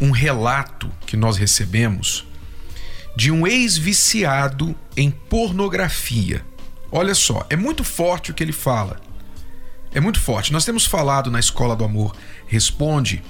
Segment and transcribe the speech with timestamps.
[0.00, 2.26] um relato que nós recebemos
[3.16, 6.44] de um ex-viciado em pornografia.
[6.90, 9.00] Olha só, é muito forte o que ele fala.
[9.92, 10.52] É muito forte.
[10.52, 12.16] Nós temos falado na Escola do Amor
[12.46, 13.22] Responde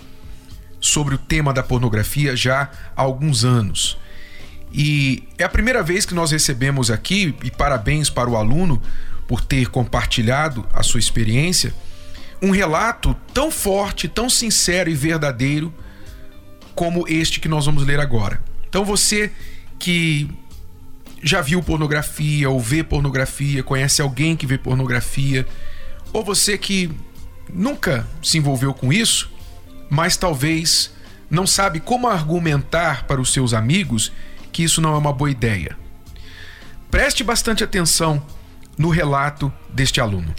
[0.80, 3.98] sobre o tema da pornografia já há alguns anos.
[4.72, 8.82] E é a primeira vez que nós recebemos aqui, e parabéns para o aluno
[9.28, 11.72] por ter compartilhado a sua experiência,
[12.42, 15.72] um relato tão forte, tão sincero e verdadeiro
[16.74, 18.40] como este que nós vamos ler agora.
[18.68, 19.30] Então você
[19.78, 20.28] que
[21.22, 25.46] já viu pornografia ou vê pornografia, conhece alguém que vê pornografia,
[26.12, 26.90] ou você que
[27.52, 29.30] nunca se envolveu com isso,
[29.88, 30.92] mas talvez
[31.30, 34.12] não sabe como argumentar para os seus amigos
[34.52, 35.76] que isso não é uma boa ideia.
[36.90, 38.24] Preste bastante atenção
[38.78, 40.34] no relato deste aluno.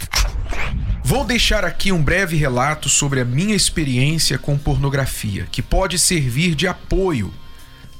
[1.08, 6.56] Vou deixar aqui um breve relato sobre a minha experiência com pornografia, que pode servir
[6.56, 7.32] de apoio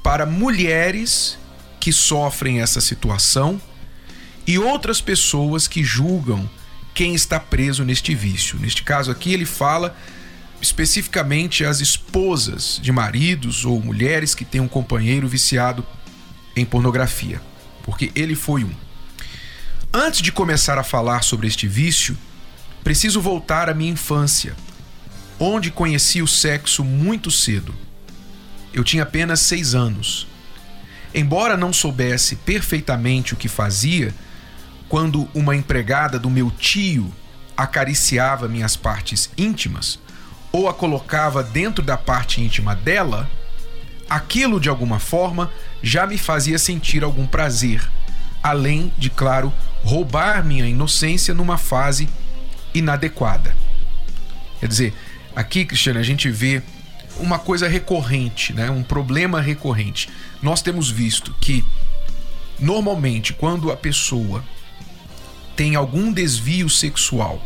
[0.03, 1.39] para mulheres
[1.79, 3.61] que sofrem essa situação
[4.45, 6.51] e outras pessoas que julgam
[6.93, 8.59] quem está preso neste vício.
[8.59, 9.97] Neste caso aqui, ele fala
[10.61, 15.87] especificamente as esposas de maridos ou mulheres que têm um companheiro viciado
[16.57, 17.41] em pornografia,
[17.84, 18.75] porque ele foi um.
[19.93, 22.19] Antes de começar a falar sobre este vício,
[22.87, 24.55] Preciso voltar à minha infância,
[25.41, 27.75] onde conheci o sexo muito cedo.
[28.73, 30.28] Eu tinha apenas seis anos.
[31.12, 34.15] Embora não soubesse perfeitamente o que fazia,
[34.88, 37.12] quando uma empregada do meu tio
[37.56, 39.99] acariciava minhas partes íntimas
[40.53, 43.28] ou a colocava dentro da parte íntima dela,
[44.09, 45.50] aquilo de alguma forma
[45.83, 47.83] já me fazia sentir algum prazer,
[48.41, 49.53] além de, claro,
[49.83, 52.09] roubar minha inocência numa fase
[52.78, 53.56] inadequada.
[54.60, 54.94] Quer dizer,
[55.34, 56.62] aqui, Cristiano, a gente vê
[57.19, 58.70] uma coisa recorrente, né?
[58.70, 60.09] um problema recorrente.
[60.42, 61.65] Nós temos visto que,
[62.59, 64.44] normalmente, quando a pessoa
[65.54, 67.42] tem algum desvio sexual,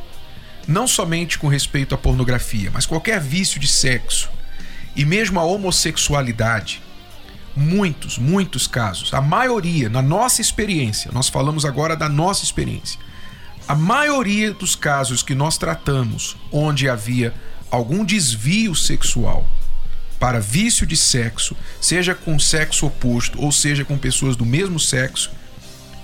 [0.67, 4.29] não somente com respeito à pornografia, mas qualquer vício de sexo
[4.95, 6.83] e mesmo a homossexualidade,
[7.55, 12.99] muitos, muitos casos, a maioria, na nossa experiência, nós falamos agora da nossa experiência,
[13.71, 17.33] a maioria dos casos que nós tratamos onde havia
[17.71, 19.49] algum desvio sexual
[20.19, 25.31] para vício de sexo, seja com sexo oposto ou seja com pessoas do mesmo sexo,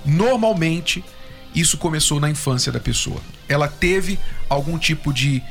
[0.05, 1.05] normalmente
[1.53, 3.21] isso começou na infância da pessoa.
[3.49, 4.17] Ela teve
[4.49, 5.43] algum tipo de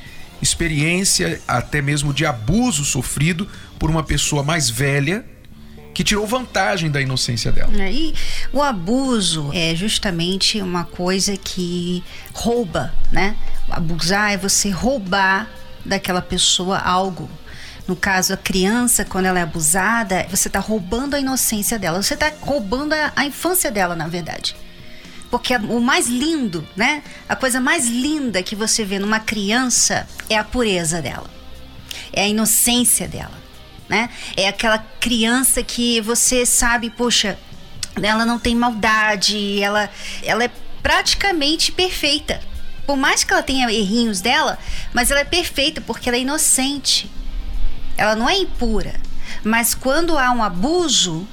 [0.41, 3.45] experiência, até mesmo de abuso sofrido
[3.77, 5.25] por uma pessoa mais velha
[5.95, 7.71] que tirou vantagem da inocência dela.
[7.81, 8.13] É, e
[8.51, 13.37] o abuso é justamente uma coisa que rouba, né?
[13.69, 15.49] Abusar é você roubar
[15.85, 17.29] daquela pessoa algo.
[17.87, 22.03] No caso, a criança, quando ela é abusada, você está roubando a inocência dela.
[22.03, 24.53] Você está roubando a, a infância dela, na verdade.
[25.31, 27.03] Porque o mais lindo, né?
[27.29, 31.29] A coisa mais linda que você vê numa criança é a pureza dela.
[32.11, 33.44] É a inocência dela
[33.87, 34.09] né?
[34.35, 37.37] É aquela criança que você sabe, poxa,
[38.01, 39.89] ela não tem maldade, ela,
[40.23, 40.51] ela é
[40.81, 42.41] praticamente perfeita.
[42.85, 44.59] Por mais que ela tenha errinhos dela,
[44.93, 47.09] mas ela é perfeita porque ela é inocente.
[47.97, 48.93] Ela não é impura.
[49.43, 51.27] Mas quando há um abuso,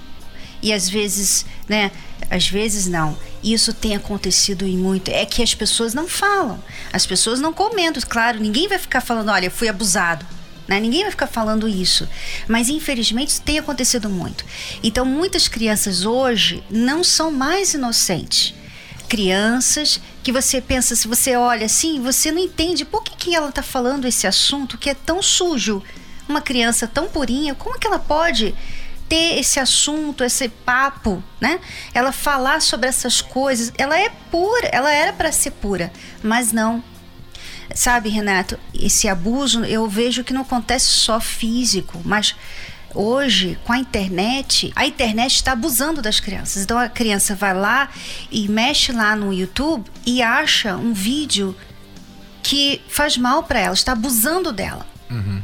[0.63, 1.91] e às vezes, né?
[2.31, 3.19] Às vezes não.
[3.43, 5.11] Isso tem acontecido em muito.
[5.11, 6.63] É que as pessoas não falam.
[6.93, 8.03] As pessoas não comentam.
[8.09, 10.25] Claro, ninguém vai ficar falando, olha, fui abusado.
[10.73, 10.81] Né?
[10.81, 12.09] Ninguém vai ficar falando isso.
[12.49, 14.43] Mas infelizmente isso tem acontecido muito.
[14.83, 18.55] Então muitas crianças hoje não são mais inocentes.
[19.07, 23.51] Crianças que você pensa, se você olha assim, você não entende por que, que ela
[23.51, 25.83] está falando esse assunto que é tão sujo.
[26.27, 28.55] Uma criança tão purinha, como que ela pode
[29.11, 31.61] ter esse assunto, esse papo, né?
[31.93, 35.93] Ela falar sobre essas coisas, ela é pura, ela era para ser pura,
[36.23, 36.83] mas não.
[37.75, 42.35] Sabe, Renato, esse abuso eu vejo que não acontece só físico, mas
[42.95, 46.63] hoje com a internet, a internet está abusando das crianças.
[46.63, 47.89] Então a criança vai lá
[48.31, 51.57] e mexe lá no YouTube e acha um vídeo
[52.43, 54.87] que faz mal para ela, está abusando dela.
[55.11, 55.43] Uhum.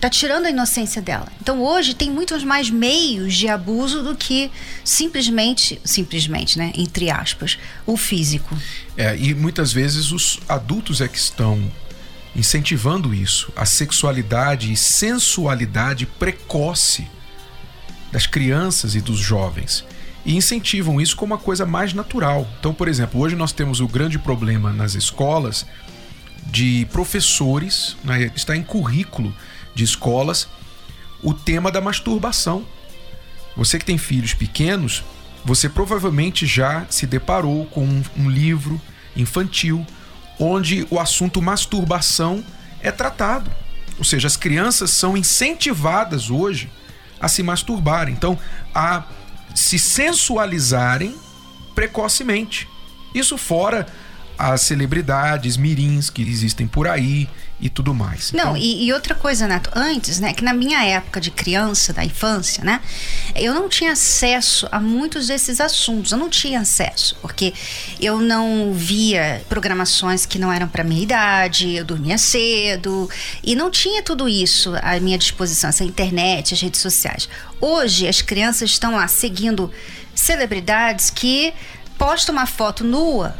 [0.00, 1.26] Tá tirando a inocência dela.
[1.40, 4.50] Então hoje tem muitos mais meios de abuso do que
[4.84, 8.56] simplesmente, simplesmente, né, entre aspas, o físico.
[8.96, 11.72] É, e muitas vezes os adultos é que estão
[12.34, 17.08] incentivando isso, a sexualidade e sensualidade precoce
[18.12, 19.84] das crianças e dos jovens
[20.26, 22.46] e incentivam isso como uma coisa mais natural.
[22.58, 25.64] Então, por exemplo, hoje nós temos o grande problema nas escolas
[26.46, 29.34] de professores, né, está em currículo
[29.76, 30.48] de escolas,
[31.22, 32.66] o tema da masturbação.
[33.54, 35.04] Você que tem filhos pequenos,
[35.44, 38.80] você provavelmente já se deparou com um, um livro
[39.14, 39.86] infantil
[40.38, 42.42] onde o assunto masturbação
[42.80, 43.50] é tratado.
[43.98, 46.70] Ou seja, as crianças são incentivadas hoje
[47.20, 48.14] a se masturbarem.
[48.14, 48.38] Então,
[48.74, 49.04] a
[49.54, 51.14] se sensualizarem
[51.74, 52.68] precocemente.
[53.14, 53.86] Isso fora
[54.38, 57.28] as celebridades, mirins que existem por aí
[57.58, 58.32] e tudo mais.
[58.32, 58.56] Não, então...
[58.56, 62.62] e, e, outra coisa, Neto, antes, né, que na minha época de criança, da infância,
[62.62, 62.80] né,
[63.34, 67.54] eu não tinha acesso a muitos desses assuntos, eu não tinha acesso, porque
[67.98, 73.08] eu não via programações que não eram para minha idade, eu dormia cedo
[73.42, 77.28] e não tinha tudo isso à minha disposição, essa internet, as redes sociais.
[77.58, 79.70] Hoje as crianças estão lá seguindo
[80.14, 81.54] celebridades que
[81.96, 83.34] postam uma foto nua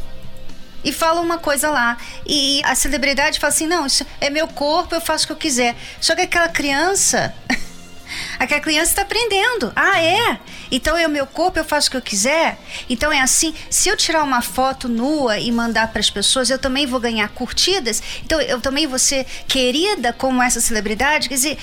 [0.87, 1.97] e fala uma coisa lá.
[2.25, 5.37] E a celebridade fala assim: não, isso é meu corpo, eu faço o que eu
[5.37, 5.75] quiser.
[5.99, 7.35] Só que aquela criança.
[8.39, 9.73] aquela criança está aprendendo.
[9.75, 10.39] Ah, é?
[10.71, 12.57] Então é o meu corpo, eu faço o que eu quiser?
[12.89, 16.57] Então é assim: se eu tirar uma foto nua e mandar para as pessoas, eu
[16.57, 18.01] também vou ganhar curtidas?
[18.23, 21.27] Então eu também vou ser querida como essa celebridade?
[21.27, 21.57] Quer dizer.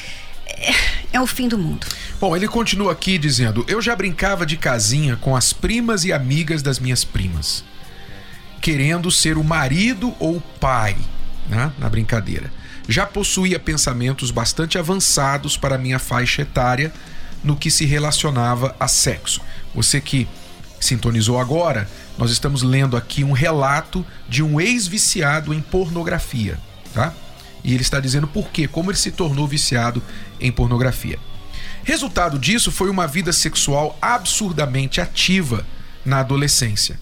[0.47, 0.75] É,
[1.15, 1.87] é o fim do mundo.
[2.21, 6.63] Bom, ele continua aqui dizendo: Eu já brincava de casinha com as primas e amigas
[6.63, 7.65] das minhas primas
[8.65, 10.97] querendo ser o marido ou pai,
[11.47, 11.71] né?
[11.79, 12.51] na brincadeira.
[12.89, 16.91] Já possuía pensamentos bastante avançados para minha faixa etária
[17.43, 19.43] no que se relacionava a sexo.
[19.75, 20.27] Você que
[20.81, 26.59] sintonizou agora, nós estamos lendo aqui um relato de um ex-viciado em pornografia,
[26.95, 27.13] tá?
[27.63, 30.03] E ele está dizendo por quê, como ele se tornou viciado
[30.41, 31.19] em pornografia.
[31.83, 35.67] Resultado disso foi uma vida sexual absurdamente ativa
[36.03, 36.99] na adolescência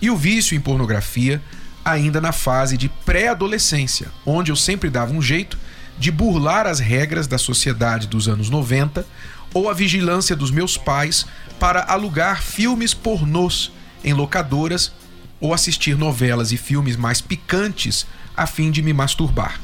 [0.00, 1.42] e o vício em pornografia
[1.84, 5.58] ainda na fase de pré-adolescência, onde eu sempre dava um jeito
[5.98, 9.04] de burlar as regras da sociedade dos anos 90
[9.52, 11.26] ou a vigilância dos meus pais
[11.58, 14.92] para alugar filmes pornôs em locadoras
[15.40, 18.06] ou assistir novelas e filmes mais picantes
[18.36, 19.60] a fim de me masturbar.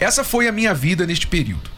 [0.00, 1.70] Essa foi a minha vida neste período.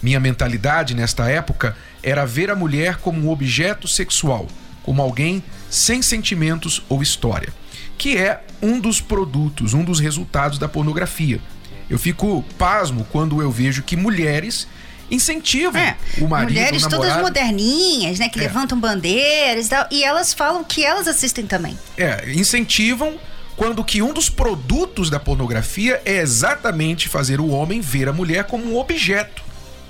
[0.00, 4.46] Minha mentalidade nesta época era ver a mulher como um objeto sexual
[4.88, 7.52] como alguém sem sentimentos ou história,
[7.98, 11.42] que é um dos produtos, um dos resultados da pornografia.
[11.90, 14.66] Eu fico pasmo quando eu vejo que mulheres
[15.10, 18.44] incentivam é, o marido, mulheres o todas moderninhas, né, que é.
[18.44, 21.78] levantam bandeiras e, tal, e elas falam que elas assistem também.
[21.98, 23.20] É, incentivam
[23.58, 28.44] quando que um dos produtos da pornografia é exatamente fazer o homem ver a mulher
[28.44, 29.42] como um objeto,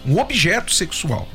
[0.04, 1.28] um objeto sexual,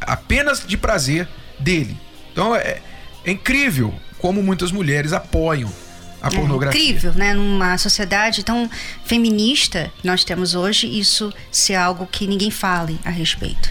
[0.00, 1.28] apenas de prazer
[1.60, 2.00] dele.
[2.32, 2.80] Então é,
[3.24, 5.72] é incrível como muitas mulheres apoiam
[6.20, 6.80] a é pornografia.
[6.80, 7.34] É incrível, né?
[7.34, 8.70] Numa sociedade tão
[9.04, 13.68] feminista que nós temos hoje, isso ser algo que ninguém fale a respeito.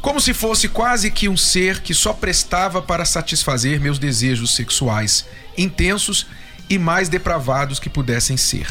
[0.00, 5.26] Como se fosse quase que um ser que só prestava para satisfazer meus desejos sexuais
[5.56, 6.26] intensos
[6.68, 8.66] e mais depravados que pudessem ser.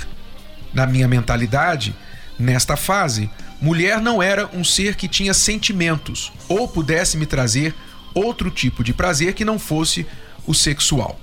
[0.73, 1.95] Na minha mentalidade,
[2.37, 3.29] nesta fase,
[3.61, 7.75] mulher não era um ser que tinha sentimentos ou pudesse me trazer
[8.13, 10.05] outro tipo de prazer que não fosse
[10.45, 11.19] o sexual.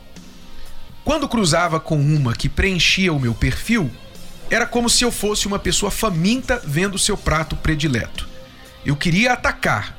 [1.05, 3.91] Quando cruzava com uma que preenchia o meu perfil,
[4.51, 8.29] era como se eu fosse uma pessoa faminta vendo seu prato predileto.
[8.85, 9.97] Eu queria atacar,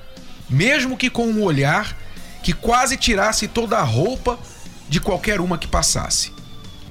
[0.49, 1.95] mesmo que com um olhar
[2.41, 4.39] que quase tirasse toda a roupa
[4.87, 6.31] de qualquer uma que passasse.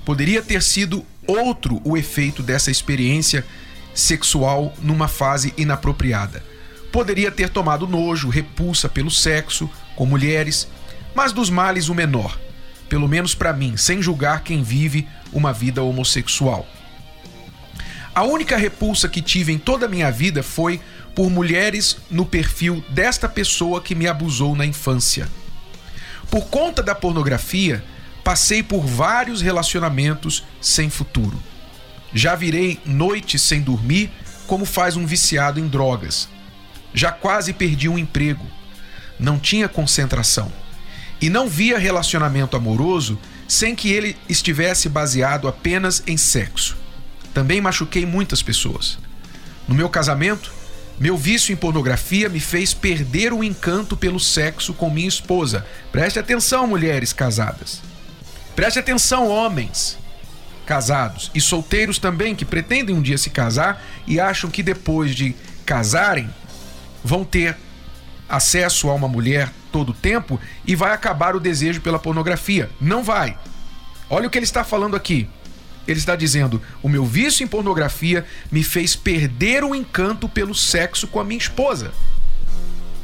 [0.04, 3.44] Poderia ter sido outro o efeito dessa experiência
[3.94, 6.44] sexual numa fase inapropriada.
[6.92, 10.68] Poderia ter tomado nojo, repulsa pelo sexo, com mulheres,
[11.14, 12.38] mas dos males o menor,
[12.88, 16.66] pelo menos para mim, sem julgar quem vive uma vida homossexual.
[18.14, 20.80] A única repulsa que tive em toda a minha vida foi
[21.14, 25.28] por mulheres no perfil desta pessoa que me abusou na infância.
[26.30, 27.82] Por conta da pornografia,
[28.22, 31.42] passei por vários relacionamentos sem futuro.
[32.12, 34.10] Já virei noites sem dormir,
[34.46, 36.28] como faz um viciado em drogas.
[36.94, 38.46] Já quase perdi um emprego
[39.18, 40.52] não tinha concentração
[41.20, 43.18] e não via relacionamento amoroso
[43.48, 46.76] sem que ele estivesse baseado apenas em sexo.
[47.32, 48.98] Também machuquei muitas pessoas.
[49.68, 50.52] No meu casamento,
[50.98, 55.66] Meu vício em pornografia me fez perder o encanto pelo sexo com minha esposa.
[55.92, 57.82] Preste atenção, mulheres casadas.
[58.54, 59.98] Preste atenção, homens
[60.64, 65.36] casados e solteiros também que pretendem um dia se casar e acham que depois de
[65.64, 66.28] casarem
[67.04, 67.56] vão ter
[68.28, 72.70] acesso a uma mulher todo o tempo e vai acabar o desejo pela pornografia.
[72.80, 73.38] Não vai.
[74.08, 75.28] Olha o que ele está falando aqui.
[75.86, 81.06] Ele está dizendo: o meu vício em pornografia me fez perder o encanto pelo sexo
[81.06, 81.92] com a minha esposa.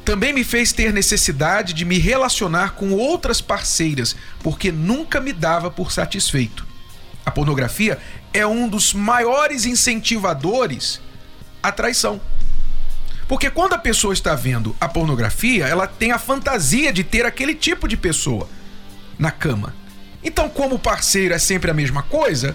[0.04, 5.70] Também me fez ter necessidade de me relacionar com outras parceiras, porque nunca me dava
[5.70, 6.66] por satisfeito.
[7.24, 7.98] A pornografia
[8.34, 11.00] é um dos maiores incentivadores
[11.62, 12.20] à traição.
[13.32, 17.54] Porque quando a pessoa está vendo a pornografia, ela tem a fantasia de ter aquele
[17.54, 18.46] tipo de pessoa
[19.18, 19.74] na cama.
[20.22, 22.54] Então, como o parceiro é sempre a mesma coisa,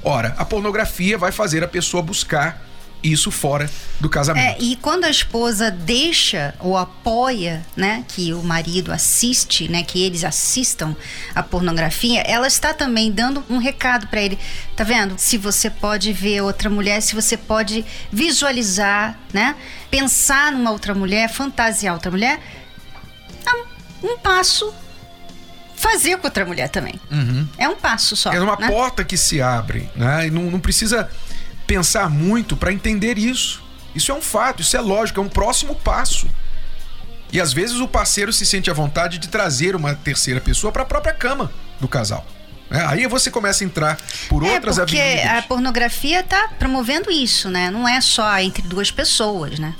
[0.00, 2.64] ora, a pornografia vai fazer a pessoa buscar
[3.02, 4.44] isso fora do casamento.
[4.44, 10.02] É, e quando a esposa deixa ou apoia, né, que o marido assiste, né, que
[10.02, 10.94] eles assistam
[11.34, 14.38] a pornografia, ela está também dando um recado para ele.
[14.76, 15.14] Tá vendo?
[15.18, 19.56] Se você pode ver outra mulher, se você pode visualizar, né,
[19.90, 22.40] pensar numa outra mulher, fantasiar outra mulher,
[23.46, 24.72] é um passo
[25.82, 26.94] fazer com outra mulher também.
[27.10, 27.46] Uhum.
[27.58, 28.32] É um passo só.
[28.32, 28.68] É uma né?
[28.68, 30.28] porta que se abre, né?
[30.28, 31.10] E não, não precisa
[31.66, 33.62] pensar muito para entender isso.
[33.94, 36.28] Isso é um fato, isso é lógico, é um próximo passo.
[37.32, 40.82] E às vezes o parceiro se sente à vontade de trazer uma terceira pessoa para
[40.82, 42.24] a própria cama do casal.
[42.70, 43.98] É, aí você começa a entrar
[44.28, 45.38] por é, outras porque avenidas.
[45.38, 47.70] a pornografia está promovendo isso, né?
[47.70, 49.74] Não é só entre duas pessoas, né?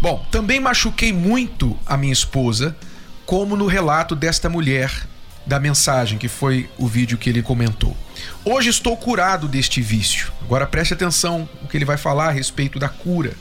[0.00, 2.76] Bom, também machuquei muito a minha esposa,
[3.26, 5.06] como no relato desta mulher
[5.46, 7.96] da mensagem, que foi o vídeo que ele comentou.
[8.44, 10.32] Hoje estou curado deste vício.
[10.42, 13.34] Agora preste atenção o que ele vai falar a respeito da cura,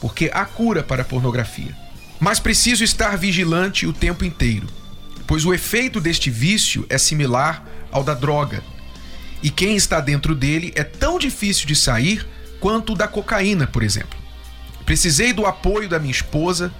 [0.00, 1.76] porque há cura para a pornografia.
[2.20, 4.66] Mas preciso estar vigilante o tempo inteiro,
[5.26, 8.62] pois o efeito deste vício é similar ao da droga.
[9.42, 12.26] E quem está dentro dele é tão difícil de sair
[12.60, 14.18] quanto o da cocaína, por exemplo.
[14.84, 16.72] Precisei do apoio da minha esposa,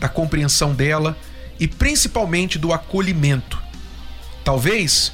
[0.00, 1.16] da compreensão dela
[1.58, 3.65] e principalmente do acolhimento
[4.46, 5.12] Talvez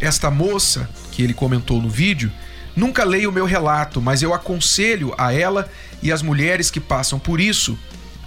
[0.00, 2.32] esta moça que ele comentou no vídeo
[2.74, 5.70] nunca leia o meu relato, mas eu aconselho a ela
[6.02, 7.78] e as mulheres que passam por isso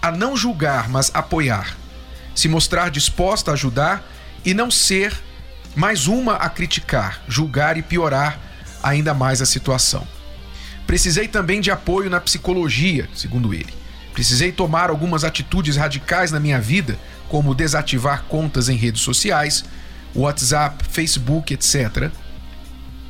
[0.01, 1.75] a não julgar, mas apoiar.
[2.33, 4.09] Se mostrar disposta a ajudar
[4.45, 5.13] e não ser
[5.75, 8.39] mais uma a criticar, julgar e piorar
[8.81, 10.07] ainda mais a situação.
[10.87, 13.73] Precisei também de apoio na psicologia, segundo ele.
[14.13, 19.65] Precisei tomar algumas atitudes radicais na minha vida, como desativar contas em redes sociais,
[20.15, 22.11] WhatsApp, Facebook, etc.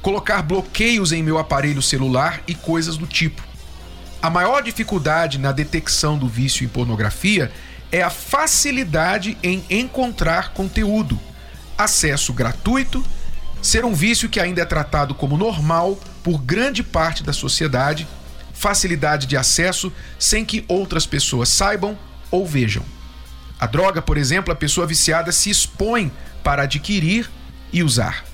[0.02, 3.44] Colocar bloqueios em meu aparelho celular e coisas do tipo.
[4.22, 7.52] A maior dificuldade na detecção do vício em pornografia
[7.92, 11.20] é a facilidade em encontrar conteúdo,
[11.78, 13.04] acesso gratuito,
[13.62, 18.08] ser um vício que ainda é tratado como normal por grande parte da sociedade,
[18.54, 21.98] facilidade de acesso sem que outras pessoas saibam
[22.30, 22.84] ou vejam.
[23.60, 26.12] A droga, por exemplo, a pessoa viciada se expõe
[26.44, 27.30] para adquirir
[27.72, 28.26] e usar.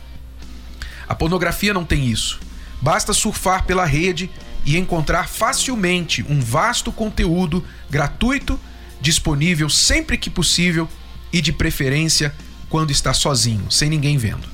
[1.07, 2.39] A pornografia não tem isso.
[2.81, 4.29] Basta surfar pela rede
[4.65, 8.59] e encontrar facilmente um vasto conteúdo gratuito,
[8.99, 10.89] disponível sempre que possível
[11.31, 12.33] e de preferência
[12.69, 14.47] quando está sozinho, sem ninguém vendo.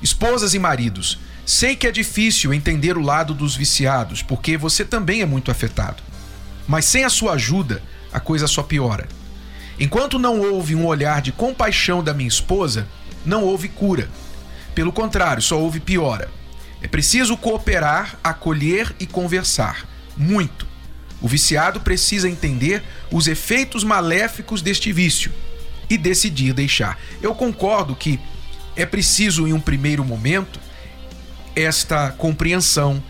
[0.00, 5.22] Esposas e maridos, sei que é difícil entender o lado dos viciados, porque você também
[5.22, 6.02] é muito afetado.
[6.68, 9.08] Mas sem a sua ajuda, a coisa só piora.
[9.78, 12.86] Enquanto não houve um olhar de compaixão da minha esposa,
[13.24, 14.08] não houve cura.
[14.74, 16.30] Pelo contrário, só houve piora.
[16.82, 19.86] É preciso cooperar, acolher e conversar.
[20.16, 20.66] Muito.
[21.20, 25.32] O viciado precisa entender os efeitos maléficos deste vício
[25.88, 26.98] e decidir deixar.
[27.22, 28.20] Eu concordo que
[28.76, 30.60] é preciso, em um primeiro momento,
[31.56, 33.02] esta compreensão,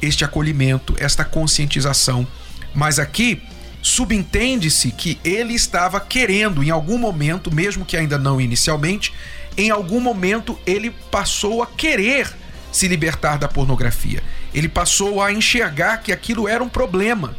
[0.00, 2.26] este acolhimento, esta conscientização.
[2.74, 3.42] Mas aqui
[3.86, 9.14] subentende-se que ele estava querendo, em algum momento, mesmo que ainda não inicialmente,
[9.56, 12.34] em algum momento ele passou a querer
[12.72, 14.24] se libertar da pornografia.
[14.52, 17.36] Ele passou a enxergar que aquilo era um problema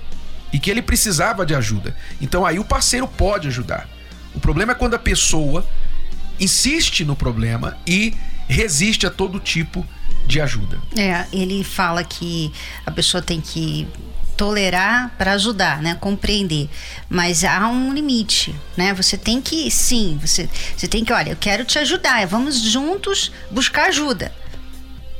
[0.53, 1.93] e que ele precisava de ajuda.
[2.21, 3.89] Então aí o parceiro pode ajudar.
[4.33, 5.67] O problema é quando a pessoa
[6.39, 8.13] insiste no problema e
[8.47, 9.85] resiste a todo tipo
[10.25, 10.79] de ajuda.
[10.95, 12.53] É, ele fala que
[12.85, 13.85] a pessoa tem que
[14.37, 15.97] tolerar para ajudar, né?
[15.99, 16.69] Compreender.
[17.09, 18.93] Mas há um limite, né?
[18.93, 23.31] Você tem que, sim, você, você tem que, olha, eu quero te ajudar, vamos juntos
[23.51, 24.31] buscar ajuda.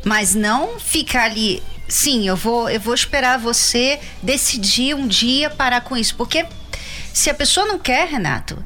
[0.05, 5.81] Mas não ficar ali sim, eu vou, eu vou esperar você decidir um dia parar
[5.81, 6.15] com isso.
[6.15, 6.45] Porque
[7.13, 8.63] se a pessoa não quer, Renato,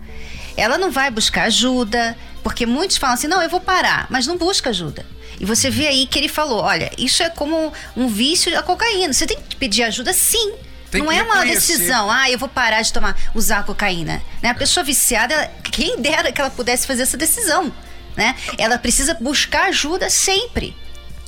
[0.58, 2.17] ela não vai buscar ajuda.
[2.43, 5.05] Porque muitos falam assim: não, eu vou parar, mas não busca ajuda.
[5.41, 9.12] E você vê aí que ele falou: olha, isso é como um vício da cocaína.
[9.12, 10.53] Você tem que pedir ajuda sim.
[10.91, 14.21] Tem não é uma decisão, ah, eu vou parar de tomar, usar cocaína.
[14.43, 14.50] Né?
[14.50, 17.74] A pessoa viciada, ela- quem dera que ela pudesse fazer essa decisão.
[18.15, 18.36] Né?
[18.57, 20.75] Ela precisa buscar ajuda sempre.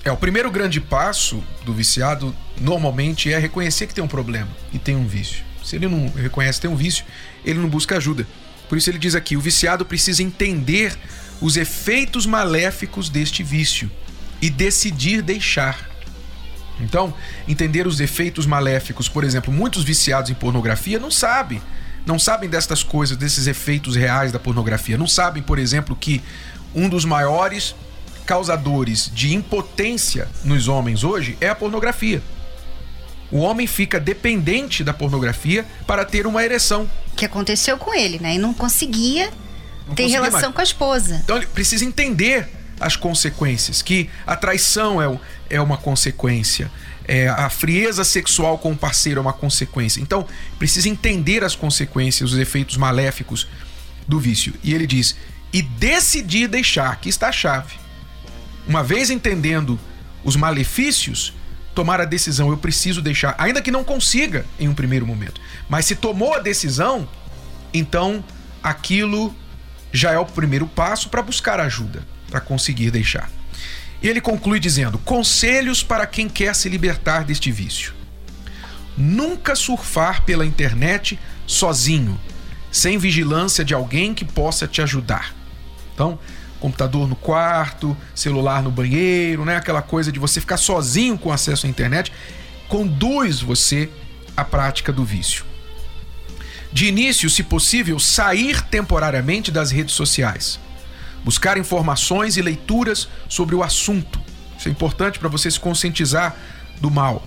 [0.04, 4.78] É, o primeiro grande passo do viciado normalmente é reconhecer que tem um problema e
[4.78, 5.44] tem um vício.
[5.64, 7.06] Se ele não reconhece que tem um vício,
[7.46, 8.28] ele não busca ajuda.
[8.68, 10.94] Por isso ele diz aqui: o viciado precisa entender
[11.42, 13.90] os efeitos maléficos deste vício
[14.44, 15.90] e decidir deixar.
[16.78, 17.14] Então,
[17.48, 21.62] entender os efeitos maléficos, por exemplo, muitos viciados em pornografia não sabem,
[22.06, 24.98] não sabem destas coisas, desses efeitos reais da pornografia.
[24.98, 26.22] Não sabem, por exemplo, que
[26.76, 27.74] um dos maiores
[28.26, 32.22] causadores de impotência nos homens hoje é a pornografia.
[33.32, 36.90] O homem fica dependente da pornografia para ter uma ereção.
[37.16, 38.36] Que aconteceu com ele, né?
[38.36, 39.28] E não conseguia
[39.88, 40.54] Não ter conseguia relação mais.
[40.54, 41.22] com a esposa.
[41.24, 46.72] Então ele precisa entender as consequências, que a traição é, é uma consequência,
[47.06, 50.02] é, a frieza sexual com o parceiro é uma consequência.
[50.02, 50.26] Então
[50.58, 53.48] precisa entender as consequências, os efeitos maléficos
[54.08, 54.54] do vício.
[54.64, 55.16] E ele diz:
[55.52, 57.76] e decidir deixar, aqui está a chave.
[58.68, 59.80] Uma vez entendendo
[60.24, 61.34] os malefícios,
[61.76, 65.42] tomar a decisão, eu preciso deixar, ainda que não consiga em um primeiro momento.
[65.68, 67.08] Mas se tomou a decisão,
[67.74, 68.24] então
[68.62, 69.36] aquilo
[69.92, 73.30] já é o primeiro passo para buscar ajuda, para conseguir deixar.
[74.02, 77.94] E ele conclui dizendo: conselhos para quem quer se libertar deste vício.
[78.98, 82.20] Nunca surfar pela internet sozinho,
[82.72, 85.36] sem vigilância de alguém que possa te ajudar.
[85.94, 86.18] Então,
[86.60, 89.58] computador no quarto, celular no banheiro, né?
[89.58, 92.12] Aquela coisa de você ficar sozinho com acesso à internet,
[92.68, 93.90] conduz você
[94.36, 95.46] à prática do vício.
[96.72, 100.60] De início, se possível, sair temporariamente das redes sociais.
[101.24, 104.20] Buscar informações e leituras sobre o assunto.
[104.58, 106.36] Isso é importante para você se conscientizar
[106.80, 107.26] do mal.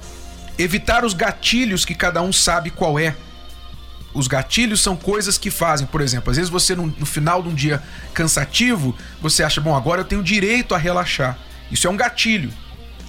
[0.58, 3.14] Evitar os gatilhos que cada um sabe qual é.
[4.14, 7.54] Os gatilhos são coisas que fazem, por exemplo, às vezes você no, final de um
[7.54, 7.82] dia
[8.14, 11.38] cansativo, você acha, bom, agora eu tenho direito a relaxar.
[11.70, 12.50] Isso é um gatilho.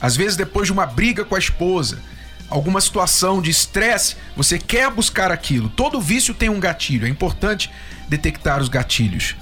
[0.01, 1.99] Às vezes depois de uma briga com a esposa,
[2.49, 5.69] alguma situação de estresse, você quer buscar aquilo.
[5.69, 7.71] Todo vício tem um gatilho, é importante
[8.09, 9.35] detectar os gatilhos.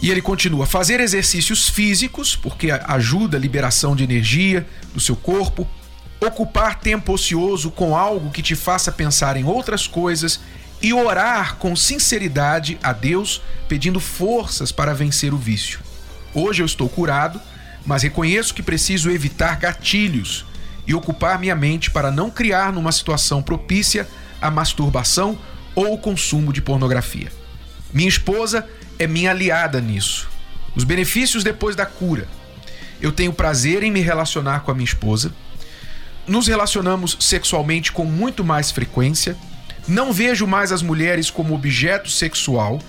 [0.00, 5.66] E ele continua: fazer exercícios físicos, porque ajuda a liberação de energia do seu corpo,
[6.20, 10.40] ocupar tempo ocioso com algo que te faça pensar em outras coisas
[10.80, 15.80] e orar com sinceridade a Deus, pedindo forças para vencer o vício.
[16.32, 17.40] Hoje eu estou curado,
[17.84, 20.44] mas reconheço que preciso evitar gatilhos
[20.86, 24.08] e ocupar minha mente para não criar numa situação propícia
[24.40, 25.38] a masturbação
[25.74, 27.30] ou consumo de pornografia.
[27.92, 30.28] Minha esposa é minha aliada nisso.
[30.74, 32.28] Os benefícios depois da cura.
[33.00, 35.32] Eu tenho prazer em me relacionar com a minha esposa.
[36.26, 39.36] Nos relacionamos sexualmente com muito mais frequência.
[39.86, 42.80] Não vejo mais as mulheres como objeto sexual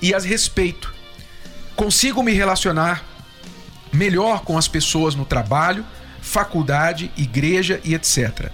[0.00, 0.92] e as respeito.
[1.74, 3.04] Consigo me relacionar
[3.92, 5.84] melhor com as pessoas no trabalho,
[6.20, 8.50] faculdade, igreja e etc.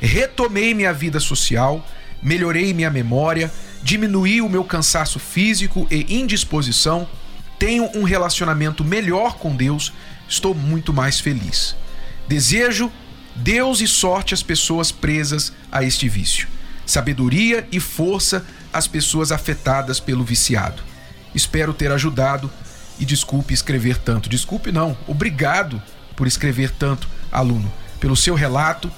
[0.00, 1.86] Retomei minha vida social,
[2.22, 3.50] melhorei minha memória,
[3.86, 7.08] diminuí o meu cansaço físico e indisposição,
[7.56, 9.92] tenho um relacionamento melhor com Deus,
[10.28, 11.76] estou muito mais feliz.
[12.26, 12.90] Desejo
[13.36, 16.48] Deus e sorte às pessoas presas a este vício,
[16.84, 20.82] sabedoria e força às pessoas afetadas pelo viciado.
[21.32, 22.50] Espero ter ajudado
[22.98, 24.28] e desculpe escrever tanto.
[24.28, 25.80] Desculpe não, obrigado
[26.16, 28.90] por escrever tanto, aluno, pelo seu relato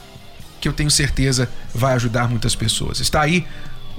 [0.62, 3.01] que eu tenho certeza vai ajudar muitas pessoas.
[3.01, 3.46] Está aí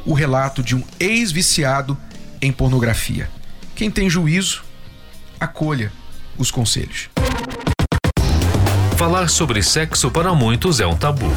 [0.05, 1.97] o relato de um ex-viciado
[2.41, 3.29] em pornografia.
[3.75, 4.63] Quem tem juízo,
[5.39, 5.91] acolha
[6.37, 7.09] os conselhos.
[8.97, 11.31] Falar sobre sexo para muitos é um tabu.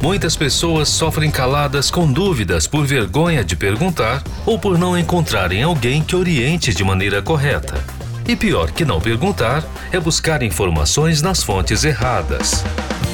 [0.00, 6.02] Muitas pessoas sofrem caladas com dúvidas por vergonha de perguntar ou por não encontrarem alguém
[6.02, 7.82] que oriente de maneira correta.
[8.28, 12.62] E pior que não perguntar é buscar informações nas fontes erradas.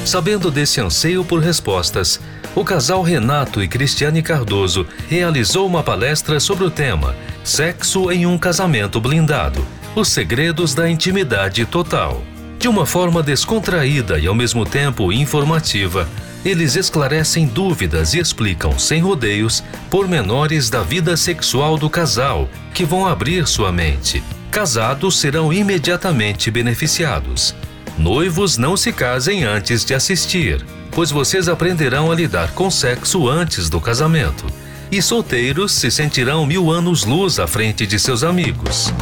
[0.05, 2.19] Sabendo desse anseio por respostas,
[2.55, 8.37] o casal Renato e Cristiane Cardoso realizou uma palestra sobre o tema Sexo em um
[8.37, 9.63] casamento blindado
[9.95, 12.21] os segredos da intimidade total.
[12.59, 16.07] De uma forma descontraída e ao mesmo tempo informativa,
[16.43, 23.07] eles esclarecem dúvidas e explicam sem rodeios pormenores da vida sexual do casal que vão
[23.07, 24.21] abrir sua mente.
[24.51, 27.55] Casados serão imediatamente beneficiados.
[27.97, 30.65] Noivos não se casem antes de assistir,
[30.95, 34.45] pois vocês aprenderão a lidar com sexo antes do casamento.
[34.89, 38.93] E solteiros se sentirão mil anos luz à frente de seus amigos.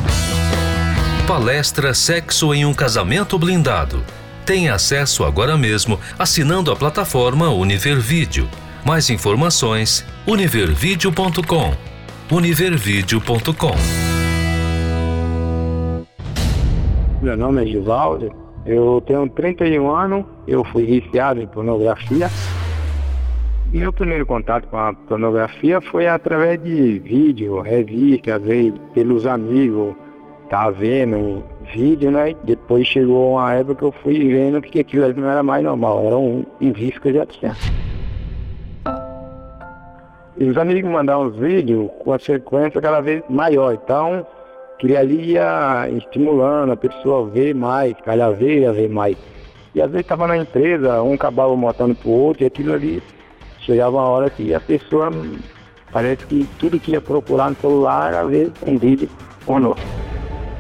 [1.28, 4.04] Palestra Sexo em um Casamento Blindado.
[4.44, 8.50] Tenha acesso agora mesmo assinando a plataforma Univer Vídeo.
[8.84, 11.74] Mais informações: univervideo.com.
[12.32, 13.76] univervideo.com.
[17.22, 22.30] Meu nome é Givaldo, eu tenho 31 anos, eu fui viciado em pornografia.
[23.74, 28.40] E meu primeiro contato com a pornografia foi através de vídeo, revista,
[28.94, 29.96] pelos amigos,
[30.50, 32.36] tá vendo vídeo, né?
[32.44, 36.18] Depois chegou uma época que eu fui vendo que aquilo não era mais normal, era
[36.18, 37.56] um, um vício que eu já tinha.
[40.38, 44.26] E os amigos mandavam uns vídeos com a sequência cada vez maior, então
[44.86, 49.16] que ali ia estimulando a pessoa a ver mais, cada vez a ver mais.
[49.74, 53.02] E às vezes estava na empresa, um acabava mostrando pro outro, e aquilo ali
[53.60, 55.10] chegava uma hora que a pessoa
[55.90, 59.08] parece que tudo que ia procurar no celular, às vezes um vídeo
[59.46, 59.74] pornô.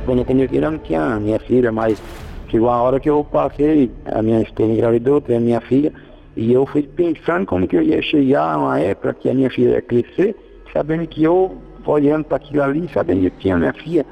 [0.06, 2.02] Quando eu filha, não tinha minha filha, mas
[2.50, 5.92] chegou a hora que eu passei, a minha esposa engravidou, tem a minha filha,
[6.38, 9.50] e eu fui pensando como que eu ia chegar a uma época que a minha
[9.50, 10.34] filha ia crescer,
[10.72, 11.58] sabendo que eu,
[11.91, 14.06] olhando para aquilo ali, sabendo que tinha minha filha.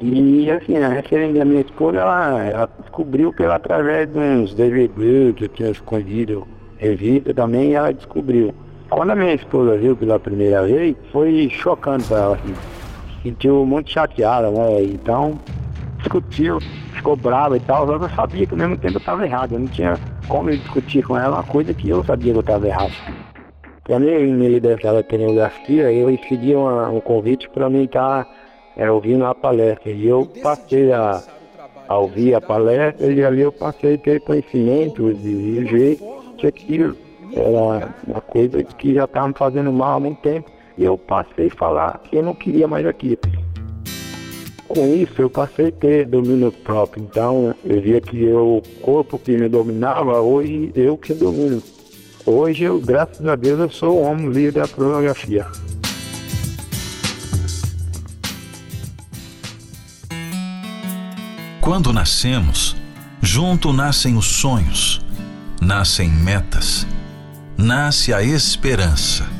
[0.00, 5.32] E assim, a referência da minha esposa, ela, ela descobriu pela através de uns DVD
[5.34, 8.54] que eu tinha escondido, revista também, ela descobriu.
[8.90, 12.54] Quando a minha esposa viu pela primeira vez, foi chocante para ela, assim
[13.26, 14.82] sentiu muito chateada, né?
[14.82, 15.38] Então,
[15.98, 16.60] discutiu,
[16.92, 19.58] ficou brava e tal, mas eu sabia que ao mesmo tempo eu estava errado, eu
[19.58, 22.92] não tinha como discutir com ela uma coisa que eu sabia que eu estava errado.
[23.86, 28.26] Para mim, em meio daquela pneumografia, eu recebi uma, um convite para mim estar
[28.76, 29.92] é, ouvindo a palestra.
[29.92, 31.22] E eu passei a,
[31.86, 36.00] a ouvir a palestra e ali eu passei a ter conhecimento e ver
[36.36, 36.96] que aquilo
[37.32, 40.50] era uma coisa que já estava me fazendo mal há muito tempo.
[40.76, 43.20] E eu passei a falar que eu não queria mais aquilo.
[44.66, 47.04] Com isso, eu passei a ter domínio próprio.
[47.04, 51.62] Então, eu via que eu, o corpo que me dominava, hoje eu que domino.
[52.26, 55.46] Hoje, eu, graças a Deus, eu sou o homem livre da pornografia.
[61.60, 62.76] Quando nascemos,
[63.22, 65.00] junto nascem os sonhos,
[65.60, 66.86] nascem metas,
[67.56, 69.36] nasce a esperança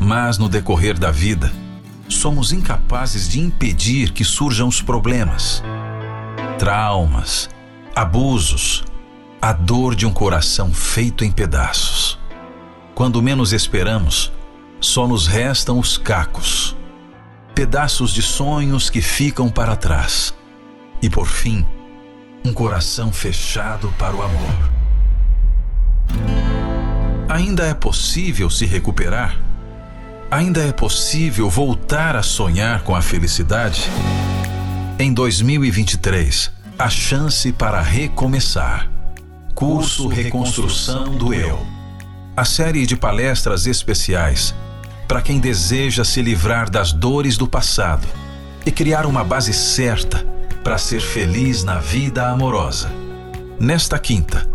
[0.00, 1.52] mas no decorrer da vida,
[2.08, 5.62] somos incapazes de impedir que surjam os problemas,
[6.58, 7.50] traumas,
[7.94, 8.82] abusos,
[9.42, 12.18] a dor de um coração feito em pedaços.
[12.94, 14.30] Quando menos esperamos,
[14.78, 16.76] só nos restam os cacos,
[17.54, 20.34] pedaços de sonhos que ficam para trás.
[21.00, 21.64] E por fim,
[22.44, 24.70] um coração fechado para o amor.
[27.26, 29.38] Ainda é possível se recuperar?
[30.30, 33.88] Ainda é possível voltar a sonhar com a felicidade?
[34.98, 38.99] Em 2023, a chance para recomeçar.
[39.60, 41.60] Curso Reconstrução do Eu.
[42.34, 44.54] A série de palestras especiais
[45.06, 48.08] para quem deseja se livrar das dores do passado
[48.64, 50.26] e criar uma base certa
[50.64, 52.90] para ser feliz na vida amorosa.
[53.60, 54.48] Nesta quinta,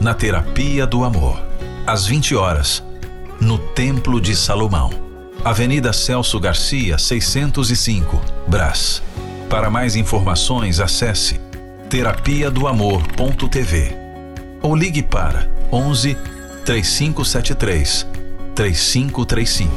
[0.00, 1.38] na Terapia do Amor,
[1.86, 2.82] às 20 horas,
[3.38, 4.88] no Templo de Salomão.
[5.44, 9.02] Avenida Celso Garcia, 605, Brás.
[9.50, 11.38] Para mais informações, acesse
[11.90, 14.05] terapia do amor.tv
[14.66, 16.16] ou ligue para 11
[16.64, 18.04] 3573
[18.52, 19.70] 3535.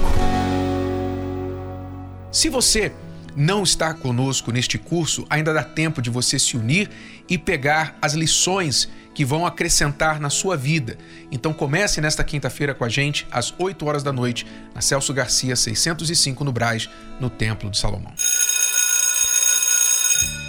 [2.32, 2.92] Se você
[3.36, 6.90] não está conosco neste curso, ainda dá tempo de você se unir
[7.30, 10.98] e pegar as lições que vão acrescentar na sua vida.
[11.32, 15.56] Então comece nesta quinta-feira com a gente às 8 horas da noite, na Celso Garcia
[15.56, 18.14] 605 no Braz, no Templo de Salomão.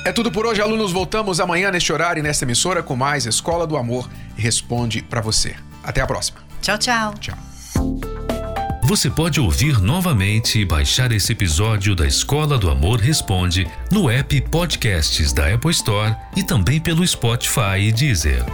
[0.04, 0.92] É tudo por hoje, alunos.
[0.92, 5.54] Voltamos amanhã neste horário e nesta emissora com mais Escola do Amor responde para você.
[5.82, 6.40] Até a próxima.
[6.62, 7.14] Tchau, tchau.
[7.20, 7.38] Tchau.
[8.82, 14.40] Você pode ouvir novamente e baixar esse episódio da Escola do Amor Responde no app
[14.50, 18.44] Podcasts da Apple Store e também pelo Spotify e Deezer.